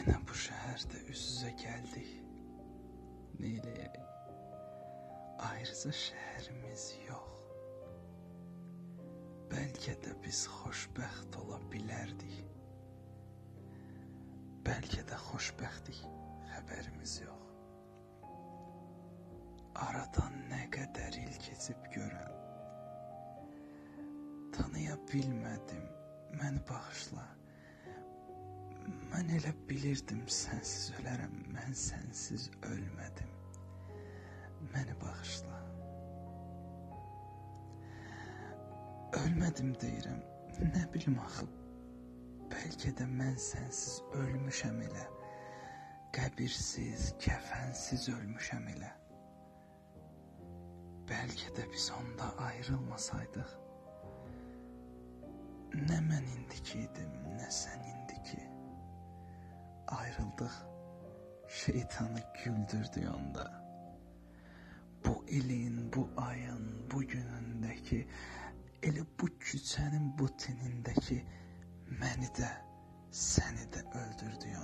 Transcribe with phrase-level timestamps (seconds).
[0.00, 2.12] Yenə bu şəhərdə üz-üzə gəldik.
[3.36, 3.96] Neyləyək?
[5.44, 7.42] Ayrıca şəhərimiz yox.
[9.50, 12.38] Bəlkə də biz xoşbəxt ola bilərdik.
[14.64, 16.00] Bəlkə də xoşbəxtlik,
[16.54, 17.50] xəbərimiz yox.
[19.84, 22.32] Aradan nə qədər il keçib görən.
[24.56, 25.84] Tanıya bilmədim,
[26.40, 27.26] məni bağışla.
[29.20, 33.34] Mən elə bilirdim sənsiz ölərəm, mən sənsiz ölmədim.
[34.72, 35.58] Məni bağışla.
[39.18, 40.24] Ölmədim deyirəm.
[40.70, 41.50] Nə bilim axı.
[42.54, 45.04] Bəlkə də mən sənsiz ölmüşəm elə.
[46.16, 48.92] Qəbirsiz, kəfənsiz ölmüşəm elə.
[51.12, 53.56] Bəlkə də biz onda ayrılmasaydıq.
[55.84, 57.99] Nə mən indiki idim, nə sən indiki.
[59.90, 60.52] Ayrıldıq.
[61.48, 63.60] Şeytanı güldürdü onda.
[65.04, 68.06] Bu ilin, bu ayın, bu günündəki
[68.80, 71.18] Elə bu küçənin bu tinindəki
[72.00, 72.46] məni də,
[73.12, 74.54] səni də öldürdü